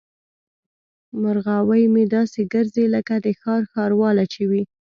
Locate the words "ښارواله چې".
3.73-4.41